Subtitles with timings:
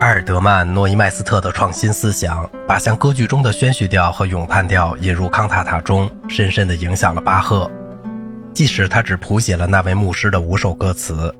[0.00, 7.70] 阿尔德曼·诺伊麦斯特的创新思想，把像歌剧中的宣叙调和咏叹调引入康塔塔中，深深地影响了巴赫。
[8.54, 11.34] 即使他只谱写了那位牧师的五首歌词，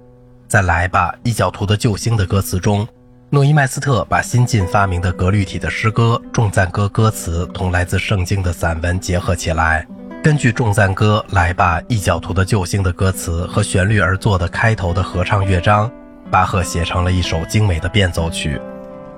[0.47, 2.87] 在《来吧，异教徒的救星》的歌词中，
[3.31, 9.87] 诺伊麦斯特把新近发明的格律体的诗歌众赞歌歌词同来自圣经的散文结合起来，
[10.23, 15.91] 根据众赞歌《来吧，异教徒的救星》的歌词和旋律而作的开头的合唱乐章。
[16.31, 18.61] 巴赫写成了一首精美的变奏曲，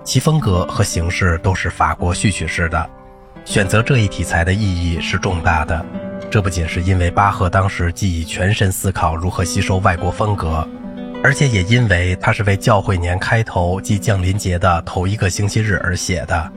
[0.02, 2.91] 其风格和形式都是法国序曲式的。
[3.45, 5.84] 选择这一题材的意义是重大的，
[6.30, 10.66] 这不仅是因为巴赫当时既已全身思考如何吸收外国风格，
[11.22, 16.52] 而且也因为他是为教会年开头即降临节的头一个星期日而写的。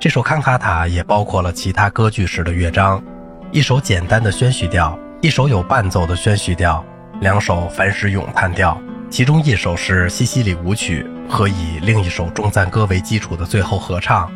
[0.00, 3.02] 这首康卡塔也包括了其他歌剧式的乐章，
[3.50, 6.82] 一首简单的宣叙调，一首有伴奏的宣叙调，
[7.20, 8.80] 两首凡诗咏叹调。
[9.08, 14.30] 其中一首是西西里舞曲和以另一首众赞歌为基础的最后合唱，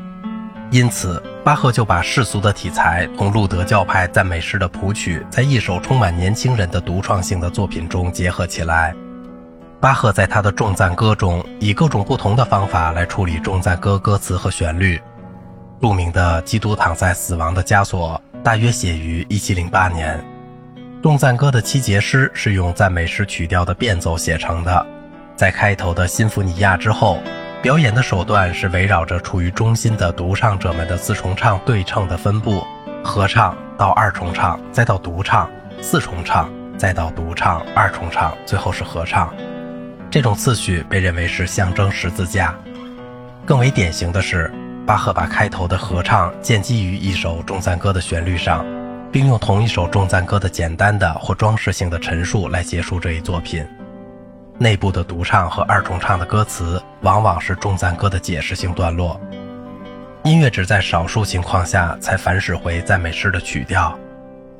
[0.70, 8.94] 因此巴赫就把世俗的题材同路德教派赞美诗的谱曲，在一首充满年轻人的独创性的作品中结合起来。
[9.80, 15.00] 巴赫在他的众赞歌中以各种不同的方法来处理众赞歌歌词和旋律。
[15.80, 20.29] 著名的《基督躺在死亡的枷锁》大约写于1708年。
[21.02, 24.86] 众赞歌的七节诗是用赞美诗曲调的变奏写成的，
[25.34, 27.18] 在开头的新福尼亚之后，
[27.62, 32.62] 表演的手段是围绕着处于中心的独唱者们的四重唱对称的分布，
[33.02, 39.34] 合唱到二重唱，再到独唱，四重唱，再到独唱，二重唱，最后是合唱。
[40.10, 42.54] 这种次序被认为是象征十字架。
[43.46, 44.52] 更为典型的是，
[44.86, 48.62] 巴赫把开头的合唱建基于一首众赞歌的旋律上。
[49.12, 53.66] 并用同一首众赞歌的简单的或装饰性的陈述来结束这一作品。
[54.58, 59.18] 内部的独唱和二重唱的歌词往往是众赞歌的解释性段落。
[60.24, 63.98] 音乐只在少数情况下才反使回赞美诗的曲调，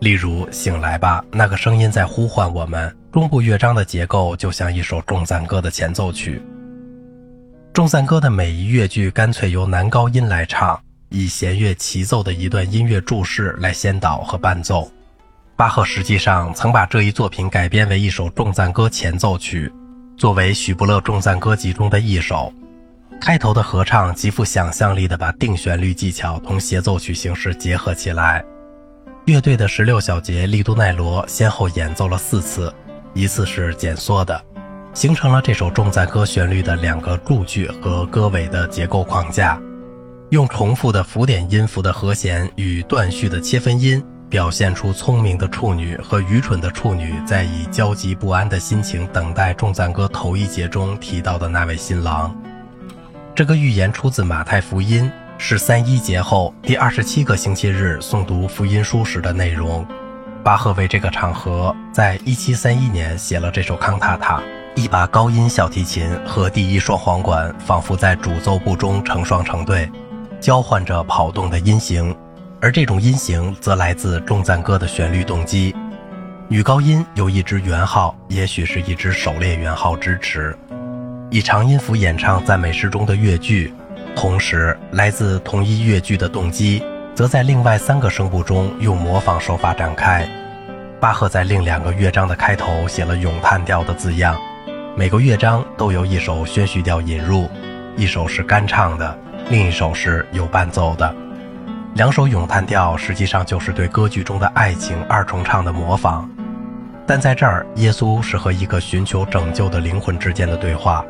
[0.01, 2.97] 例如《醒来吧》，那个声音在呼唤我们。
[3.13, 6.41] 中部乐章的结构就像一首众赞歌的前奏曲。
[7.75, 10.81] 众赞歌的每一乐句干脆由男高音来唱。
[11.11, 14.91] 以弦乐齐奏的一段音乐注释来先导和伴奏。
[15.57, 19.71] 巴赫实际上曾把这一作品改编为一首众赞歌前奏曲，
[20.17, 22.51] 作为许伯勒众赞歌集中的一首。
[23.21, 28.43] 开头的合唱极富想象力地把定旋律技巧同协奏曲形式结合起来。
[29.27, 32.73] 乐队的十六小节利都奈罗先后演奏了四次，
[33.13, 34.43] 一次是减缩的，
[34.95, 39.61] 形成了这首众赞歌旋律的两个柱句和歌尾的结构框架。
[40.31, 52.33] 用重复的浮点音符的和弦与断续的切分音，表现出聪明的处女和愚蠢的处女在以焦急不安的心情等待众赞歌头一节中提到的那位新郎。
[53.35, 59.85] 这个预言出自马太福音，是三一节后第二十七个星期日诵读福音书时的内容。
[60.45, 64.41] 巴赫为这个场合，在一七三一年写了这首康塔塔。
[64.77, 69.91] 一把高音小提琴和第一双簧管仿佛在主奏部中成双成对。
[70.41, 72.17] 交换着跑动的音型，
[72.61, 75.75] 而这种音型则来自众赞歌的旋律动机。
[76.49, 80.57] 女高音有一支圆号，也许是一支狩猎圆号支持，
[81.31, 83.73] 以长音符演唱赞美诗中的乐句，
[84.17, 86.83] 同时来自同一乐句的动机，
[87.15, 90.27] 则在另外三个声部中用模仿手法展开。
[90.99, 94.37] 巴赫在另两个乐章的开头写了咏叹调的字样，
[94.97, 97.49] 每个乐章都由一首宣叙调引入，
[97.97, 99.19] 一首是干唱的。
[99.51, 101.13] 另一首是有伴奏的，
[101.97, 106.31] 两首咏叹调实际上就是对歌剧中的爱情二重唱的模仿，
[107.05, 111.05] 但在这儿，耶稣是和一个寻求拯救的灵魂之间的对话。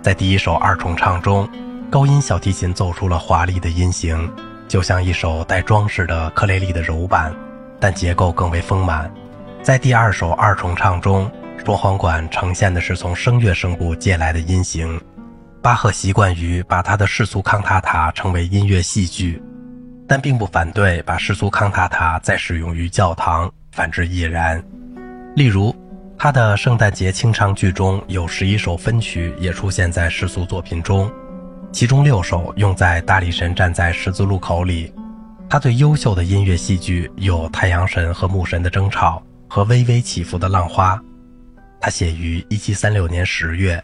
[0.00, 1.48] 在第一首二重唱中，
[1.90, 4.32] 高音小提琴奏出了华丽的音型，
[4.68, 7.34] 就像一首带装饰的克雷利的柔板，
[7.80, 9.12] 但结构更为丰满。
[9.60, 11.28] 在第二首二重唱中，
[11.64, 15.00] 双簧管呈现的是从声乐声部借来的音型。
[15.66, 19.42] 巴赫习惯于把他的世俗康塔塔称为音乐戏剧，
[20.06, 24.62] 但并不反对把世俗康塔塔再使用于教堂，反之亦然。
[25.34, 25.74] 例如，
[26.16, 31.10] 他的圣诞节清唱剧中有十一首分曲也出现在世俗作品中，
[31.72, 34.94] 其中六首用在大力神站在十字路口里。
[35.50, 40.96] 他最优秀的音乐戏剧有太阳神和牧神的争吵和微微起伏的浪花。
[41.80, 43.82] 他写于1736年十月。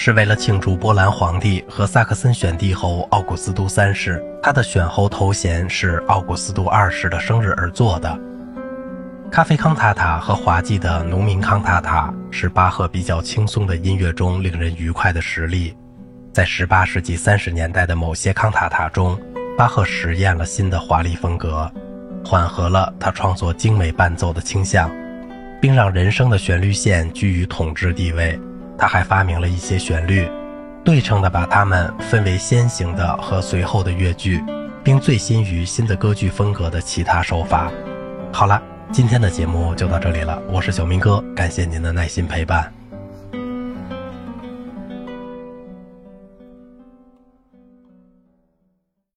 [0.00, 8.16] 是为了庆祝波兰皇帝和萨克森选帝侯奥古斯都三世，他的选侯头衔是奥古斯都二世的生日而做的。
[9.28, 15.76] 咖啡康塔塔和滑稽的农民康塔塔是巴赫比较轻松的音乐中令人愉快的实例。
[16.32, 19.20] 在18世纪30年代的某些康塔塔中，
[19.56, 21.68] 巴赫实验了新的华丽风格，
[22.24, 24.88] 缓和了他创作精美伴奏的倾向，
[25.60, 28.38] 并让人声的旋律线居于统治地位。
[28.78, 30.30] 他还发明了一些旋律，
[30.84, 34.42] 对称的把它们分为先行的和随后的乐句，
[34.84, 37.70] 并醉心于新的歌剧风格的其他手法。
[38.32, 42.77] 好了，今天的节目就到这里了，我是小明哥，感谢您的耐心陪伴。